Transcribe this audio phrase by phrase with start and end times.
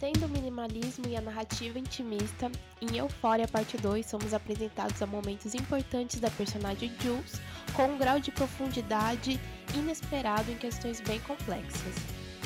[0.00, 2.48] Mantendo o minimalismo e a narrativa intimista,
[2.80, 7.40] em Euphoria Parte 2 somos apresentados a momentos importantes da personagem Jules
[7.74, 9.40] com um grau de profundidade
[9.74, 11.96] inesperado em questões bem complexas.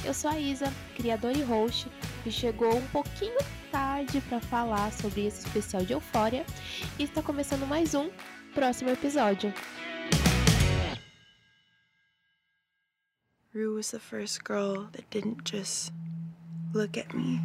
[0.03, 1.89] Eu sou a Isa, criadora e host,
[2.25, 3.37] e chegou um pouquinho
[3.71, 6.47] tarde para falar sobre esse especial de Euphoria
[6.99, 8.11] e está começando mais um
[8.55, 9.53] próximo episódio.
[13.55, 15.93] Rue was the first girl that didn't just
[16.73, 17.41] look at me.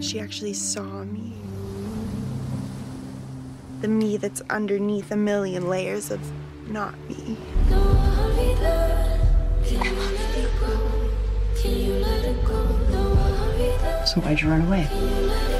[0.00, 1.32] She actually saw me.
[3.80, 6.20] The me that's underneath a million layers of
[6.70, 7.36] not me.
[14.06, 15.55] So why'd you run away?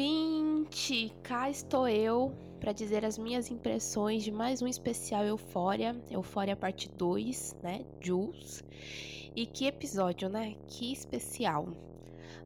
[0.00, 6.56] Ouvinte, cá estou eu para dizer as minhas impressões de mais um especial Eufória, Eufória
[6.56, 8.64] parte 2, né, Jules.
[9.36, 10.56] E que episódio, né?
[10.66, 11.68] Que especial.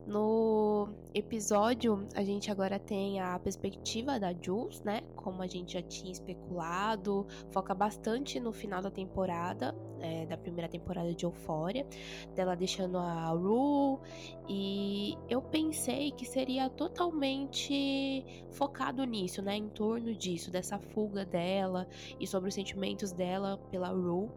[0.06, 5.00] No episódio, a gente agora tem a perspectiva da Jules, né?
[5.16, 10.68] Como a gente já tinha especulado, foca bastante no final da temporada, é, da primeira
[10.68, 11.86] temporada de Euphoria,
[12.34, 13.98] dela deixando a Rue,
[14.46, 19.56] e eu pensei que seria totalmente focado nisso, né?
[19.56, 21.88] Em torno disso, dessa fuga dela
[22.20, 24.28] e sobre os sentimentos dela pela Rue,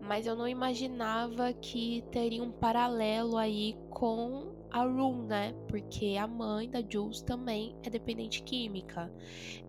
[0.00, 5.54] mas eu não imaginava que teria um paralelo aí com a Rue, né?
[5.68, 9.12] Porque a mãe da Jules também é dependente química.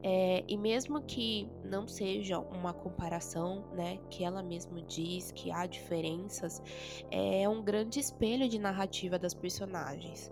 [0.02, 4.00] É, e mesmo que não seja uma comparação, né?
[4.10, 6.62] Que ela mesma diz que há diferenças,
[7.12, 10.32] é um grande espelho de narrativa das personagens.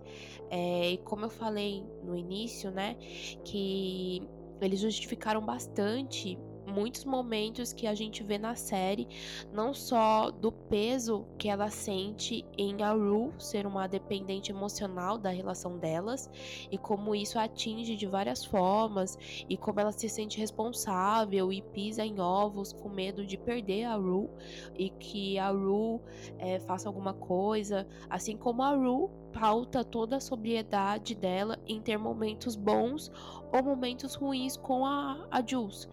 [0.50, 2.96] É, e como eu falei no início, né?
[3.44, 4.26] Que
[4.62, 6.38] eles justificaram bastante
[6.72, 9.08] muitos momentos que a gente vê na série,
[9.54, 15.78] não só do peso que ela sente em Aru ser uma dependente emocional da relação
[15.78, 16.30] delas
[16.72, 19.18] e como isso atinge de várias formas
[19.50, 23.96] e como ela se sente responsável e pisa em ovos com medo de perder a
[23.96, 24.30] Ru
[24.78, 26.02] e que a Ru
[26.38, 31.98] é, faça alguma coisa, assim como a Ru pauta toda a sobriedade dela em ter
[31.98, 33.12] momentos bons
[33.52, 35.88] ou momentos ruins com a, a Jules.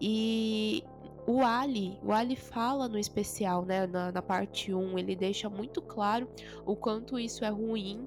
[0.00, 0.84] E
[1.26, 5.82] o Ali, o Ali fala no especial, né, na, na, parte 1, ele deixa muito
[5.82, 6.28] claro
[6.64, 8.06] o quanto isso é ruim,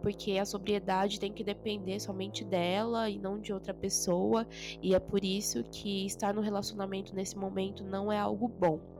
[0.00, 4.46] porque a sobriedade tem que depender somente dela e não de outra pessoa,
[4.80, 8.99] e é por isso que estar no relacionamento nesse momento não é algo bom.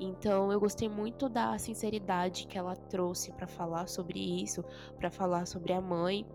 [0.00, 4.64] Então eu gostei muito da sinceridade que ela trouxe para falar sobre isso,
[4.98, 6.26] para falar sobre a mãe,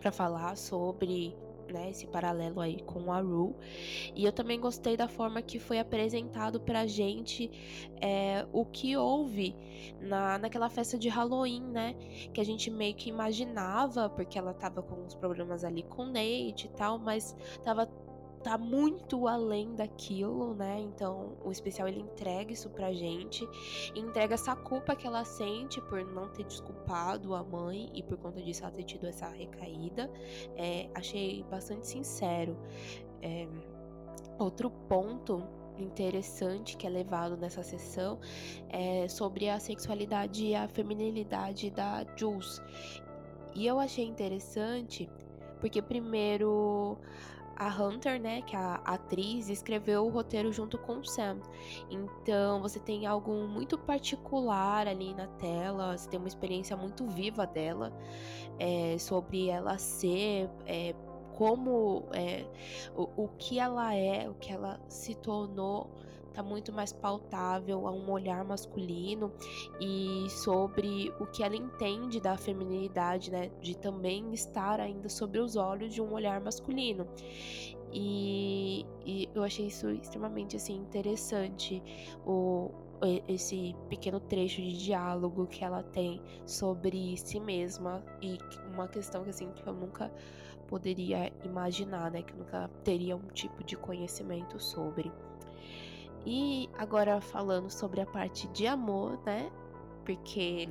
[0.00, 1.36] para falar sobre
[1.72, 3.54] né, esse paralelo aí com a Ru.
[4.14, 7.50] E eu também gostei da forma que foi apresentado pra gente
[8.00, 9.56] é, o que houve
[10.00, 11.94] na, naquela festa de Halloween, né?
[12.32, 16.66] Que a gente meio que imaginava, porque ela tava com uns problemas ali com Nate
[16.66, 17.86] e tal, mas tava
[18.44, 20.78] tá muito além daquilo, né?
[20.78, 23.48] Então, o especial ele entrega isso pra gente,
[23.96, 28.42] entrega essa culpa que ela sente por não ter desculpado a mãe e por conta
[28.42, 30.10] disso ela ter tido essa recaída.
[30.56, 32.56] É, achei bastante sincero.
[33.22, 33.48] É,
[34.38, 35.42] outro ponto
[35.78, 38.20] interessante que é levado nessa sessão
[38.68, 42.60] é sobre a sexualidade e a feminilidade da Jules.
[43.54, 45.08] E eu achei interessante
[45.60, 46.98] porque primeiro
[47.56, 51.38] a Hunter, né, que é a atriz, escreveu o roteiro junto com o Sam.
[51.90, 57.46] Então você tem algo muito particular ali na tela, você tem uma experiência muito viva
[57.46, 57.92] dela,
[58.58, 60.48] é, sobre ela ser.
[60.66, 60.94] É,
[61.36, 62.44] como é,
[62.94, 65.90] o, o que ela é, o que ela se tornou
[66.34, 69.32] tá muito mais pautável a um olhar masculino
[69.80, 75.56] e sobre o que ela entende da feminilidade, né, de também estar ainda sobre os
[75.56, 77.06] olhos de um olhar masculino.
[77.92, 81.82] E, e eu achei isso extremamente assim interessante
[82.26, 82.70] o
[83.28, 88.38] esse pequeno trecho de diálogo que ela tem sobre si mesma e
[88.72, 90.10] uma questão que assim que eu nunca
[90.66, 95.12] poderia imaginar, né, que eu nunca teria um tipo de conhecimento sobre.
[96.26, 99.50] E agora falando sobre a parte de amor, né?
[100.04, 100.68] Porque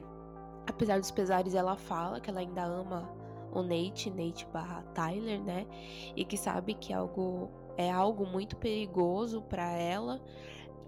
[0.68, 3.10] apesar dos pesares, ela fala que ela ainda ama
[3.52, 5.68] o Nate, Nate barra Tyler, né?
[6.16, 10.22] E que sabe que algo é algo muito perigoso para ela,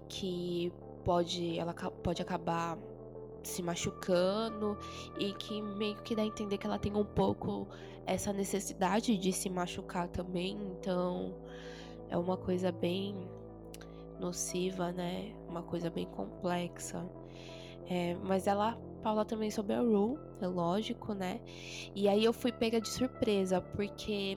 [0.08, 0.72] que
[1.04, 2.76] pode ela pode acabar
[3.42, 4.76] se machucando
[5.18, 7.68] e que meio que dá a entender que ela tem um pouco
[8.04, 11.34] essa necessidade de se machucar também, então
[12.08, 13.16] é uma coisa bem
[14.18, 15.34] nociva, né?
[15.48, 17.08] Uma coisa bem complexa.
[17.88, 21.40] É, mas ela fala também sobre a Rue, é lógico, né?
[21.94, 24.36] E aí eu fui pega de surpresa, porque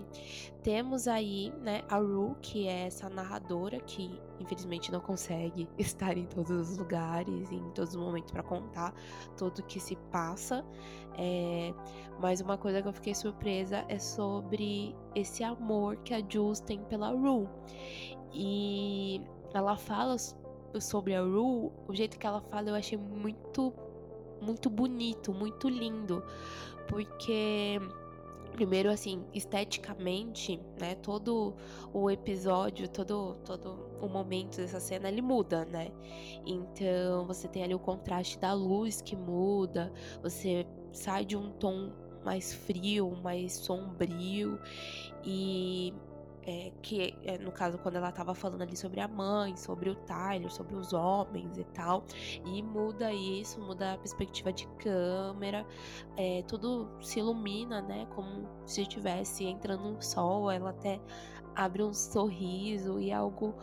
[0.62, 6.28] temos aí, né, a Rue, que é essa narradora que infelizmente não consegue estar em
[6.28, 8.94] todos os lugares, em todos os momentos para contar
[9.36, 10.64] tudo o que se passa.
[11.18, 11.74] É,
[12.22, 16.84] mas uma coisa que eu fiquei surpresa é sobre esse amor que a Jules tem
[16.84, 17.48] pela Rue.
[18.32, 19.22] E
[19.54, 20.16] ela fala
[20.80, 23.74] sobre a Rue, o jeito que ela fala eu achei muito,
[24.42, 26.24] muito bonito, muito lindo.
[26.88, 27.80] Porque,
[28.52, 30.96] primeiro, assim, esteticamente, né?
[30.96, 31.56] Todo
[31.94, 35.92] o episódio, todo, todo o momento dessa cena, ele muda, né?
[36.46, 39.92] Então, você tem ali o contraste da luz que muda,
[40.22, 41.92] você sai de um tom
[42.24, 44.60] mais frio, mais sombrio
[45.24, 45.94] e
[46.50, 49.96] é, que é, no caso quando ela tava falando ali sobre a mãe, sobre o
[49.96, 52.04] Tyler, sobre os homens e tal,
[52.44, 55.64] e muda isso, muda a perspectiva de câmera,
[56.18, 61.00] é, tudo se ilumina, né, como se estivesse entrando um sol, ela até
[61.56, 63.54] abre um sorriso e é algo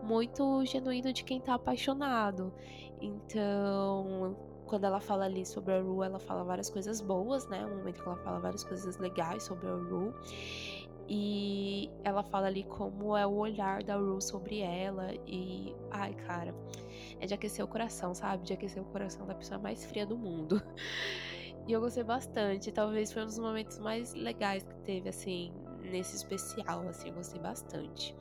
[0.00, 2.52] muito genuíno de quem tá apaixonado.
[3.00, 4.36] Então,
[4.66, 7.64] quando ela fala ali sobre a Ru, ela fala várias coisas boas, né?
[7.64, 10.14] Um momento que ela fala várias coisas legais sobre a Ru.
[11.08, 15.14] E ela fala ali como é o olhar da Rue sobre ela.
[15.26, 16.54] E, ai, cara,
[17.18, 18.44] é de aquecer o coração, sabe?
[18.44, 20.62] De aquecer o coração da pessoa mais fria do mundo.
[21.66, 22.72] E eu gostei bastante.
[22.72, 25.52] Talvez foi um dos momentos mais legais que teve, assim,
[25.82, 28.16] nesse especial, assim, eu gostei bastante.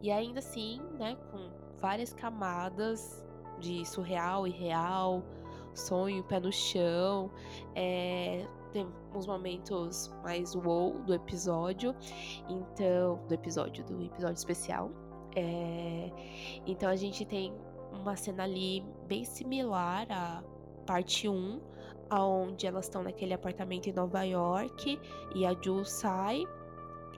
[0.00, 3.22] E ainda assim, né, com várias camadas
[3.58, 5.22] de surreal e real,
[5.74, 7.30] sonho, pé no chão,
[7.74, 11.94] é, tem uns momentos mais wow do episódio,
[12.48, 14.90] então do episódio do episódio especial.
[15.36, 16.10] É,
[16.66, 17.52] então a gente tem
[17.92, 20.42] uma cena ali bem similar à
[20.86, 21.60] parte 1,
[22.12, 24.98] onde elas estão naquele apartamento em Nova York
[25.34, 26.44] e a Jules sai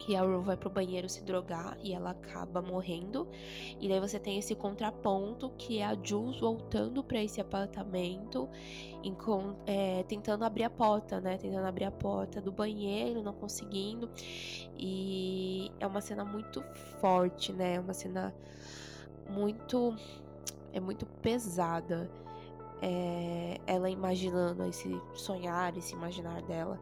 [0.04, 3.28] que a Rue vai pro banheiro se drogar e ela acaba morrendo.
[3.80, 8.48] E daí você tem esse contraponto que é a Jules voltando para esse apartamento,
[9.64, 11.38] é, tentando abrir a porta, né?
[11.38, 14.10] Tentando abrir a porta do banheiro, não conseguindo.
[14.76, 16.62] E é uma cena muito
[17.00, 17.76] forte, né?
[17.76, 18.34] É uma cena
[19.30, 19.94] muito.
[20.72, 22.10] É muito pesada.
[22.84, 26.80] É, ela imaginando esse sonhar, esse imaginar dela.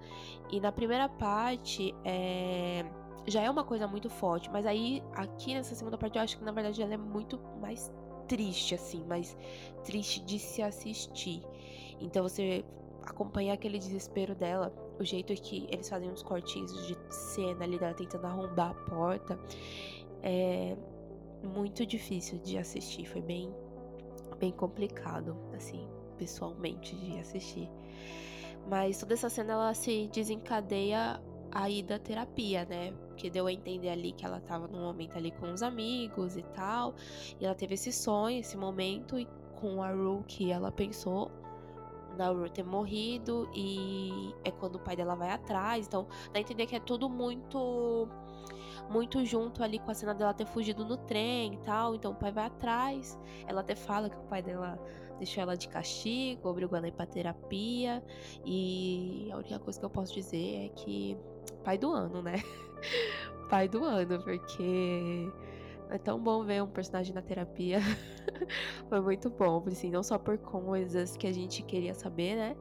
[0.50, 2.86] E na primeira parte, é,
[3.26, 6.44] já é uma coisa muito forte, mas aí aqui nessa segunda parte eu acho que
[6.44, 7.92] na verdade ela é muito mais
[8.26, 9.36] triste assim, mais
[9.84, 11.42] triste de se assistir.
[12.00, 12.64] Então você
[13.02, 17.94] acompanha aquele desespero dela, o jeito que eles fazem uns cortinhos de cena ali dela
[17.94, 19.38] tentando arrombar a porta,
[20.22, 20.76] é
[21.42, 23.52] muito difícil de assistir, foi bem
[24.38, 25.86] bem complicado assim,
[26.16, 27.68] pessoalmente de assistir.
[28.68, 31.20] Mas toda essa cena ela se desencadeia
[31.52, 32.92] aí da terapia, né?
[33.20, 36.42] que deu a entender ali que ela tava num momento ali com os amigos e
[36.42, 36.94] tal.
[37.38, 39.28] E ela teve esse sonho, esse momento, e
[39.60, 41.30] com a Ru que ela pensou
[42.16, 43.48] na Ru ter morrido.
[43.54, 45.86] E é quando o pai dela vai atrás.
[45.86, 48.08] Então, dá a entender que é tudo muito.
[48.88, 51.94] Muito junto ali com a cena dela ter fugido no trem e tal.
[51.94, 53.16] Então o pai vai atrás.
[53.46, 54.80] Ela até fala que o pai dela
[55.18, 58.02] deixou ela de castigo, obrigou ela a ir pra terapia.
[58.44, 61.16] E a única coisa que eu posso dizer é que
[61.64, 62.42] pai do ano, né?
[63.50, 65.28] papai do ano, porque
[65.90, 67.80] é tão bom ver um personagem na terapia.
[68.88, 72.56] Foi muito bom, assim, não só por coisas que a gente queria saber, né?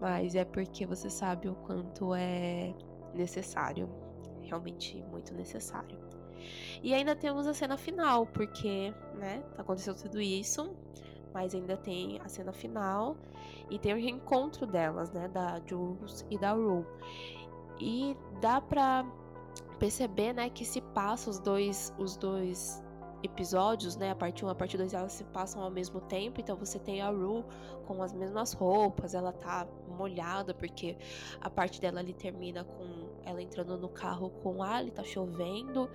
[0.00, 2.74] Mas é porque você sabe o quanto é
[3.14, 3.88] necessário.
[4.42, 5.96] Realmente muito necessário.
[6.82, 10.74] E ainda temos a cena final, porque, né, aconteceu tudo isso,
[11.32, 13.16] mas ainda tem a cena final
[13.70, 16.84] e tem o reencontro delas, né, da Jules e da Rue.
[17.84, 19.04] E dá pra
[19.80, 22.80] perceber, né, que se passa os dois os dois
[23.24, 26.40] episódios, né, a parte 1 e a parte 2 elas se passam ao mesmo tempo,
[26.40, 27.44] então você tem a Rue
[27.86, 30.96] com as mesmas roupas, ela tá molhada porque
[31.40, 35.88] a parte dela ali termina com ela entrando no carro com Ali, tá chovendo,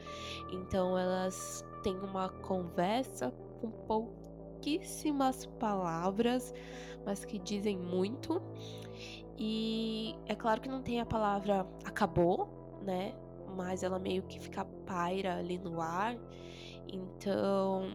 [0.52, 6.54] então elas têm uma conversa com pouquíssimas palavras,
[7.06, 8.42] mas que dizem muito.
[9.38, 12.50] E é claro que não tem a palavra acabou,
[12.82, 13.14] né?
[13.56, 16.18] Mas ela meio que fica paira ali no ar.
[16.88, 17.88] Então,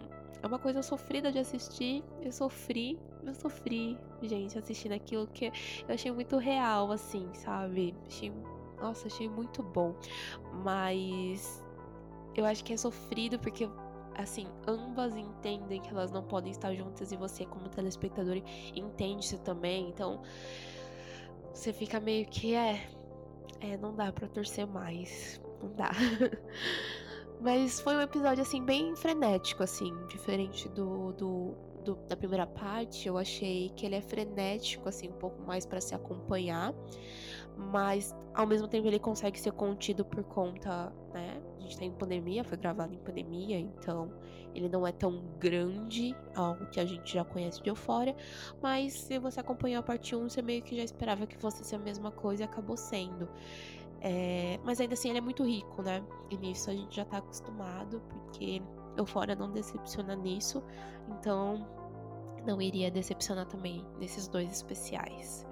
[0.42, 2.04] é uma coisa sofrida de assistir.
[2.20, 7.94] Eu sofri, eu sofri, gente, assistindo aquilo que eu achei muito real, assim, sabe?
[8.06, 8.32] Achei,
[8.80, 9.94] nossa, achei muito bom.
[10.62, 11.64] Mas
[12.36, 13.68] eu acho que é sofrido porque
[14.14, 18.42] assim, ambas entendem que elas não podem estar juntas e você, como telespectador,
[18.74, 19.88] entende isso também.
[19.88, 20.20] Então,
[21.52, 22.88] você fica meio que é.
[23.60, 25.40] É, não dá pra torcer mais.
[25.62, 25.90] Não dá.
[27.40, 31.54] Mas foi um episódio, assim, bem frenético, assim, diferente do, do,
[31.84, 33.08] do, da primeira parte.
[33.08, 36.72] Eu achei que ele é frenético, assim, um pouco mais para se acompanhar.
[37.56, 41.40] Mas, ao mesmo tempo, ele consegue ser contido por conta, né?
[41.56, 44.10] A gente tá em pandemia, foi gravado em pandemia, então
[44.54, 48.16] ele não é tão grande ao que a gente já conhece de Eufória.
[48.60, 51.76] Mas, se você acompanhou a parte 1, você meio que já esperava que fosse ser
[51.76, 53.28] a mesma coisa e acabou sendo.
[54.00, 56.02] É, mas ainda assim ele é muito rico, né?
[56.28, 58.60] E nisso a gente já tá acostumado, porque
[58.96, 60.62] Eufória não decepciona nisso,
[61.08, 61.64] então
[62.44, 65.46] não iria decepcionar também nesses dois especiais.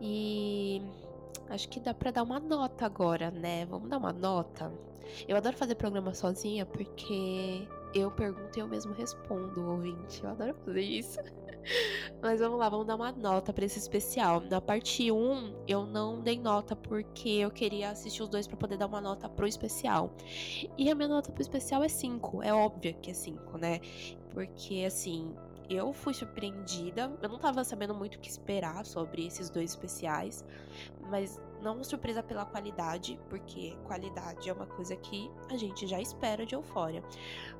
[0.00, 0.82] E
[1.48, 3.66] acho que dá para dar uma nota agora, né?
[3.66, 4.72] Vamos dar uma nota.
[5.28, 10.22] Eu adoro fazer programa sozinha porque eu pergunto e eu mesmo respondo, ouvinte.
[10.22, 11.18] Eu adoro fazer isso.
[12.20, 14.40] Mas vamos lá, vamos dar uma nota para esse especial.
[14.40, 18.76] Na parte 1, eu não dei nota porque eu queria assistir os dois para poder
[18.76, 20.10] dar uma nota pro especial.
[20.76, 22.42] E a minha nota pro especial é 5.
[22.42, 23.80] É óbvio que é 5, né?
[24.30, 25.34] Porque assim,
[25.68, 27.12] eu fui surpreendida.
[27.22, 30.44] Eu não tava sabendo muito o que esperar sobre esses dois especiais,
[31.10, 36.44] mas não surpresa pela qualidade, porque qualidade é uma coisa que a gente já espera
[36.44, 37.02] de Eufória,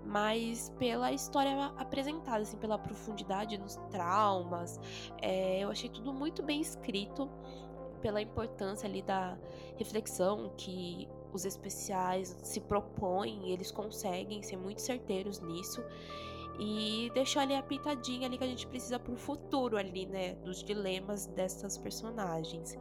[0.04, 4.80] mas pela história apresentada, assim, pela profundidade nos traumas.
[5.20, 7.30] É, eu achei tudo muito bem escrito,
[8.00, 9.38] pela importância ali da
[9.76, 15.82] reflexão que os especiais se propõem, eles conseguem ser muito certeiros nisso
[16.58, 20.62] e deixou ali a pitadinha ali que a gente precisa pro futuro ali, né, dos
[20.62, 22.76] dilemas dessas personagens.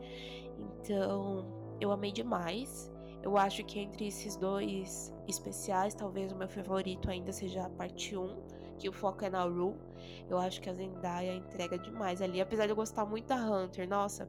[0.57, 1.45] Então,
[1.79, 2.91] eu amei demais.
[3.23, 8.17] Eu acho que entre esses dois especiais, talvez o meu favorito ainda seja a parte
[8.17, 8.35] 1,
[8.79, 9.75] que o foco é na Rue.
[10.27, 13.87] Eu acho que a Zendaya entrega demais ali, apesar de eu gostar muito da Hunter.
[13.87, 14.27] Nossa,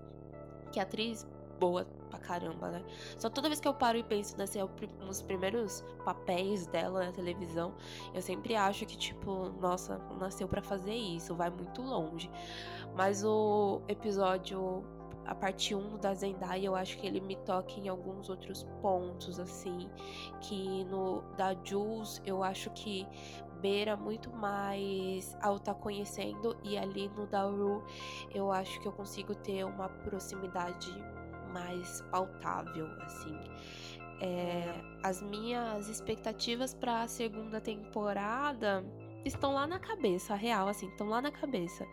[0.71, 1.27] que atriz
[1.63, 2.85] boa pra caramba, né?
[3.17, 4.59] Só toda vez que eu paro e penso nesse,
[5.01, 7.73] nos primeiros papéis dela na televisão,
[8.13, 12.29] eu sempre acho que, tipo, nossa, nasceu para fazer isso, vai muito longe.
[12.97, 14.85] Mas o episódio
[15.25, 19.39] a parte 1 da Zendaya, eu acho que ele me toca em alguns outros pontos,
[19.39, 19.89] assim,
[20.41, 23.07] que no da Jules, eu acho que
[23.61, 27.85] beira muito mais ao tá conhecendo, e ali no da Ru,
[28.35, 30.93] eu acho que eu consigo ter uma proximidade
[31.53, 33.39] mais pautável, assim.
[34.21, 38.85] É, as minhas expectativas para a segunda temporada
[39.25, 41.87] estão lá na cabeça, real, assim, estão lá na cabeça.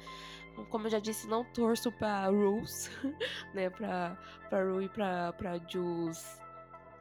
[0.70, 2.92] Como eu já disse, não torço pra Rules,
[3.54, 4.18] né, pra,
[4.50, 6.40] pra Ru e pra, pra Jules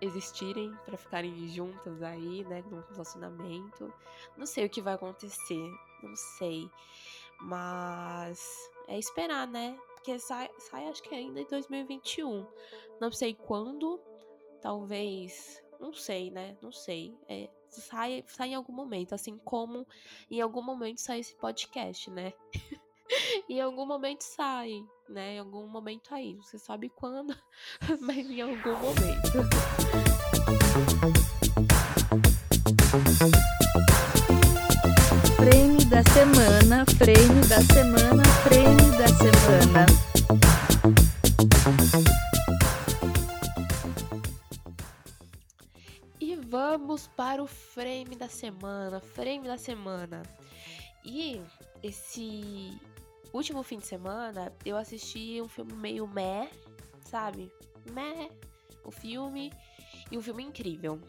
[0.00, 3.92] existirem, para ficarem juntas aí, né, num relacionamento.
[4.36, 5.70] Não sei o que vai acontecer,
[6.02, 6.70] não sei.
[7.40, 9.76] Mas é esperar, né?
[9.98, 12.46] Porque sai, sai acho que ainda em 2021.
[13.00, 14.00] Não sei quando,
[14.62, 15.60] talvez.
[15.80, 16.56] Não sei, né?
[16.62, 17.18] Não sei.
[17.28, 19.84] É, sai, sai em algum momento, assim como
[20.30, 22.32] em algum momento sai esse podcast, né?
[23.48, 25.34] em algum momento sai, né?
[25.34, 26.36] Em algum momento aí.
[26.36, 27.36] Você sabe quando,
[28.00, 29.48] mas em algum momento.
[35.38, 39.86] Prêmio da semana, prêmio da semana, prêmio da semana.
[46.20, 48.98] E vamos para o frame da semana.
[48.98, 50.22] Frame da semana.
[51.04, 51.40] E
[51.84, 52.76] esse
[53.32, 56.50] último fim de semana eu assisti um filme meio meh,
[57.04, 57.48] sabe?
[57.92, 58.28] Meh,
[58.82, 59.52] o filme.
[60.10, 61.00] E um filme incrível.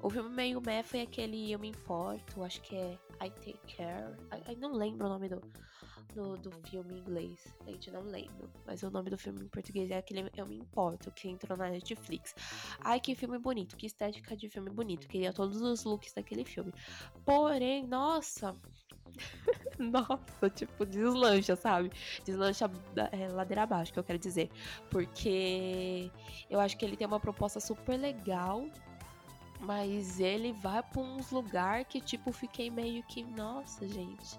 [0.00, 4.16] O filme meio meh foi aquele Eu Me Importo, acho que é I Take Care.
[4.48, 5.42] I, não lembro o nome do,
[6.14, 7.52] do, do filme em inglês.
[7.66, 8.48] Gente, não lembro.
[8.64, 11.68] Mas o nome do filme em português é aquele Eu Me Importo, que entrou na
[11.68, 12.32] Netflix.
[12.80, 15.08] Ai, que filme bonito, que estética de filme bonito.
[15.08, 16.72] Queria todos os looks daquele filme.
[17.24, 18.54] Porém, nossa.
[19.78, 21.90] nossa, tipo, deslancha, sabe?
[22.24, 22.70] Deslancha
[23.10, 24.48] é, ladeira abaixo, que eu quero dizer.
[24.90, 26.08] Porque
[26.48, 28.64] eu acho que ele tem uma proposta super legal
[29.60, 34.38] mas ele vai pra uns lugares que, tipo, fiquei meio que, nossa, gente,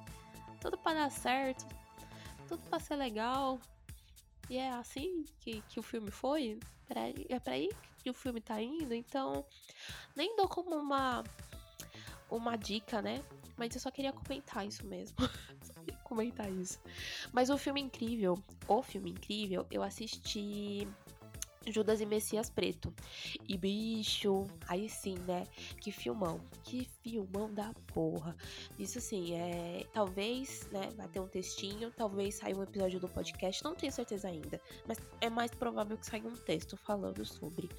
[0.61, 1.65] tudo pra dar certo,
[2.47, 3.59] tudo pra ser legal.
[4.49, 6.59] E é assim que, que o filme foi.
[7.29, 7.69] É pra aí
[8.01, 8.93] que o filme tá indo.
[8.93, 9.45] Então,
[10.15, 11.23] nem dou como uma,
[12.29, 13.23] uma dica, né?
[13.55, 15.15] Mas eu só queria comentar isso mesmo.
[15.61, 16.79] só queria comentar isso.
[17.31, 20.87] Mas o filme incrível, o filme incrível, eu assisti
[21.71, 22.93] Judas e Messias Preto.
[23.47, 25.45] E bicho, aí sim, né?
[25.79, 26.41] Que filmão.
[26.63, 28.35] Que filmão da porra.
[28.77, 29.85] Isso assim, é.
[29.93, 30.89] Talvez, né?
[30.95, 34.61] Vai ter um textinho, talvez saia um episódio do podcast, não tenho certeza ainda.
[34.87, 37.69] Mas é mais provável que saia um texto falando sobre.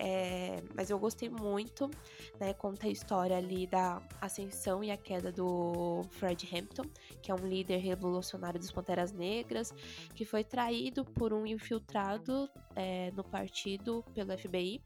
[0.00, 1.90] É, mas eu gostei muito,
[2.38, 2.54] né?
[2.54, 6.84] Conta a história ali da ascensão e a queda do Fred Hampton,
[7.20, 9.74] que é um líder revolucionário dos Panteras Negras,
[10.14, 14.80] que foi traído por um infiltrado é, no partido pelo FBI,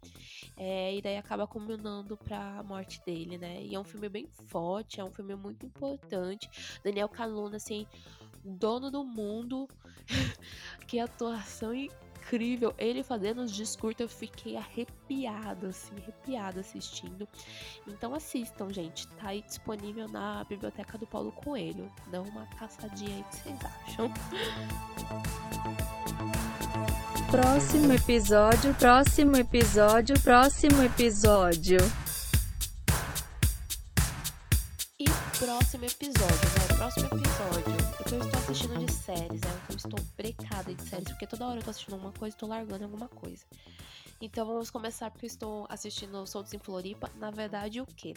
[0.56, 3.62] é, e daí acaba culminando para a morte dele, né?
[3.62, 6.48] E é um filme bem forte, é um filme muito importante.
[6.82, 7.86] Daniel Caluna, assim,
[8.42, 9.68] dono do mundo,
[10.88, 12.72] que atuação incrível incrível.
[12.78, 17.28] Ele fazendo os discursos, eu fiquei arrepiada, assim, arrepiada assistindo.
[17.86, 19.08] Então assistam, gente.
[19.08, 21.90] Tá aí disponível na biblioteca do Paulo Coelho.
[22.10, 24.12] Dá uma caçadinha aí, que vocês acham?
[27.30, 31.78] Próximo episódio, próximo episódio, próximo episódio.
[35.00, 35.04] E
[35.38, 36.11] próximo episódio,
[40.92, 43.44] séries, porque toda hora eu tô assistindo uma coisa e tô largando alguma coisa.
[44.20, 47.10] Então vamos começar porque eu estou assistindo Soltos em Floripa.
[47.16, 48.14] Na verdade, o quê?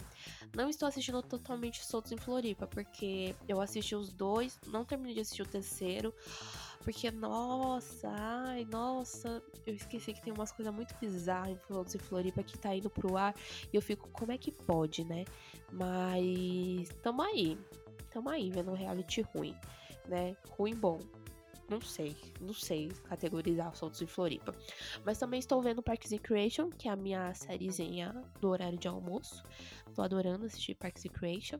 [0.54, 5.20] Não estou assistindo totalmente Soltos em Floripa, porque eu assisti os dois, não terminei de
[5.20, 6.14] assistir o terceiro.
[6.84, 11.98] Porque, nossa, ai, nossa, eu esqueci que tem umas coisas muito bizarras em Soltos em
[11.98, 13.34] Floripa que tá indo pro ar.
[13.72, 15.24] E eu fico, como é que pode, né?
[15.72, 17.58] Mas tamo aí.
[18.10, 19.56] Tamo aí vendo um reality ruim,
[20.06, 20.36] né?
[20.56, 21.00] Ruim bom.
[21.68, 24.54] Não sei, não sei categorizar Soltos em Floripa.
[25.04, 28.86] Mas também estou vendo Parks and Creation, que é a minha sériezinha do horário de
[28.86, 29.42] almoço.
[29.94, 31.58] Tô adorando assistir Parks and Creation.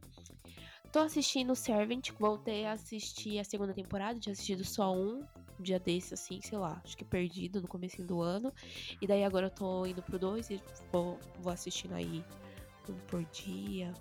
[0.92, 5.26] Tô assistindo Servant, voltei a assistir a segunda temporada, tinha assistido só um,
[5.58, 8.52] dia desse, assim, sei lá, acho que perdido no começo do ano.
[9.00, 12.24] E daí agora eu tô indo pro dois e vou, vou assistindo aí
[12.88, 13.92] um por dia.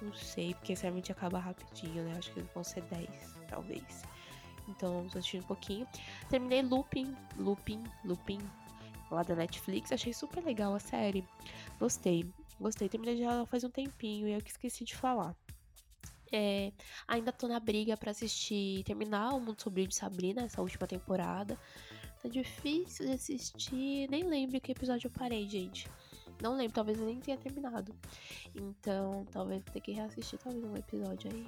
[0.00, 2.16] Não sei, porque Servant acaba rapidinho, né?
[2.16, 3.08] Acho que vão ser 10,
[3.48, 4.02] talvez.
[4.68, 5.86] Então, assistindo um pouquinho.
[6.28, 8.40] Terminei Looping, Looping, Looping,
[9.10, 9.92] lá da Netflix.
[9.92, 11.26] Achei super legal a série.
[11.78, 12.24] Gostei,
[12.60, 12.88] gostei.
[12.88, 15.36] Terminei já faz um tempinho e eu que esqueci de falar.
[16.34, 16.72] É,
[17.06, 21.58] ainda tô na briga para assistir, terminar o Mundo Sombrio de Sabrina, essa última temporada.
[22.22, 25.86] Tá difícil de assistir, nem lembro que episódio eu parei, gente.
[26.40, 27.94] Não lembro, talvez eu nem tenha terminado.
[28.54, 31.46] Então, talvez vou ter que reassistir talvez um episódio aí.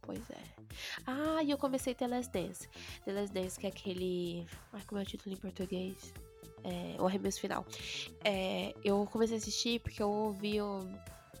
[0.00, 0.57] Pois é.
[1.06, 2.68] Ah, e eu comecei The Last Dance.
[3.04, 4.46] The Last Dance, que é aquele.
[4.72, 6.12] Ai, como é o título em português?
[6.64, 7.64] É, o arremesso final.
[8.24, 10.88] É, eu comecei a assistir porque eu ouvi o,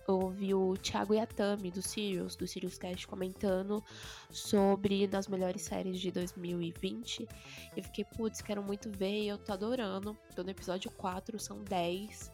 [0.08, 3.84] eu ouvi o Thiago Yatami do Sirius, do Sirius Cast, comentando
[4.30, 7.28] sobre das melhores séries de 2020.
[7.76, 10.16] Eu fiquei, putz, quero muito ver e eu tô adorando.
[10.34, 12.32] Tô no episódio 4, são 10.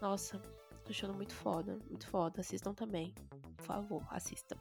[0.00, 0.36] Nossa,
[0.84, 2.40] tô achando muito foda, muito foda.
[2.40, 3.14] Assistam também.
[3.56, 4.56] Por favor, assistam.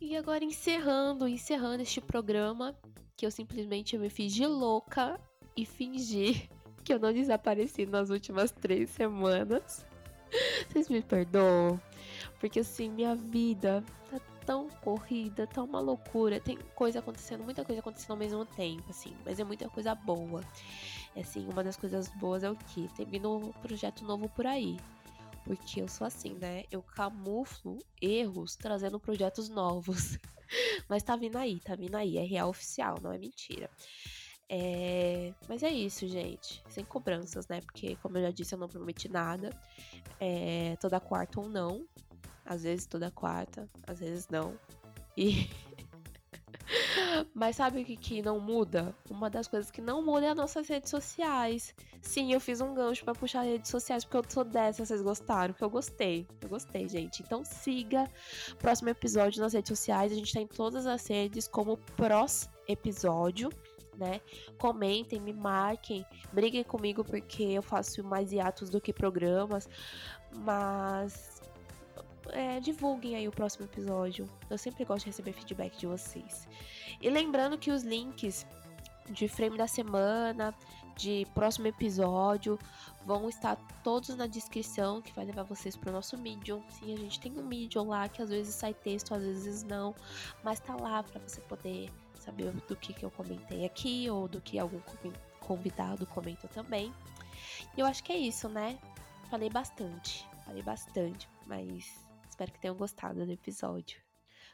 [0.00, 2.74] E agora encerrando, encerrando este programa,
[3.16, 5.20] que eu simplesmente me fiz de louca
[5.56, 6.48] e fingi
[6.84, 9.84] que eu não desapareci nas últimas três semanas.
[10.70, 11.80] Vocês me perdoam?
[12.38, 16.38] Porque assim, minha vida tá tão corrida, tá uma loucura.
[16.38, 20.42] Tem coisa acontecendo, muita coisa acontecendo ao mesmo tempo, assim, mas é muita coisa boa.
[21.16, 22.88] É assim, uma das coisas boas é o que?
[22.96, 24.76] Tem vindo um projeto novo por aí.
[25.48, 26.64] Porque eu sou assim, né?
[26.70, 30.18] Eu camuflo erros trazendo projetos novos.
[30.86, 32.18] Mas tá vindo aí, tá vindo aí.
[32.18, 33.70] É real oficial, não é mentira.
[34.46, 35.32] É...
[35.48, 36.62] Mas é isso, gente.
[36.68, 37.62] Sem cobranças, né?
[37.62, 39.48] Porque, como eu já disse, eu não prometi nada.
[40.20, 40.76] É...
[40.82, 41.88] Toda quarta ou não.
[42.44, 44.54] Às vezes toda quarta, às vezes não.
[45.16, 45.48] E.
[47.34, 48.94] Mas sabe o que, que não muda?
[49.10, 51.74] Uma das coisas que não muda é as nossas redes sociais.
[52.00, 55.52] Sim, eu fiz um gancho para puxar redes sociais, porque eu sou dessa, vocês gostaram?
[55.52, 56.26] Porque eu gostei.
[56.40, 57.22] Eu gostei, gente.
[57.22, 58.08] Então siga
[58.58, 60.12] próximo episódio nas redes sociais.
[60.12, 63.50] A gente tá em todas as redes como Pros Episódio.
[63.96, 64.20] Né?
[64.58, 69.68] Comentem, me marquem, briguem comigo porque eu faço mais hiatos do que programas,
[70.36, 71.37] mas
[72.32, 74.28] é, divulguem aí o próximo episódio.
[74.48, 76.48] Eu sempre gosto de receber feedback de vocês.
[77.00, 78.46] E lembrando que os links
[79.10, 80.54] de frame da semana,
[80.96, 82.58] de próximo episódio,
[83.06, 86.62] vão estar todos na descrição, que vai levar vocês para o nosso Medium.
[86.68, 89.94] Sim, a gente tem um Medium lá que às vezes sai texto, às vezes não,
[90.42, 94.40] mas tá lá para você poder saber do que, que eu comentei aqui ou do
[94.40, 94.80] que algum
[95.40, 96.92] convidado comenta também.
[97.76, 98.78] E eu acho que é isso, né?
[99.30, 102.07] Falei bastante, falei bastante, mas
[102.38, 103.98] espero que tenham gostado do episódio.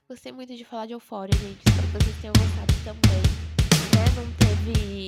[0.09, 1.59] Gostei muito de falar de Euphoria, gente.
[1.59, 3.23] Espero que vocês tenham gostado também.
[3.93, 4.05] Né?
[4.17, 5.07] Não teve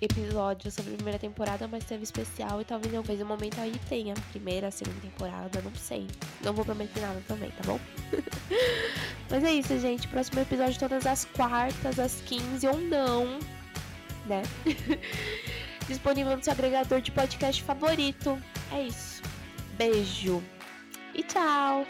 [0.00, 4.14] episódio sobre a primeira temporada, mas teve especial e talvez em algum momento aí tenha
[4.30, 6.06] primeira, segunda temporada, não sei.
[6.42, 7.78] Não vou prometer nada também, tá bom?
[9.28, 10.08] mas é isso, gente.
[10.08, 13.38] Próximo episódio todas as quartas, às 15 ou não,
[14.24, 14.42] né?
[15.86, 18.42] Disponível no seu agregador de podcast favorito.
[18.72, 19.22] É isso.
[19.76, 20.42] Beijo
[21.16, 21.86] e tchau!